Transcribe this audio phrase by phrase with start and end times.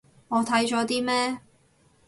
[0.29, 1.41] 我睇咗啲咩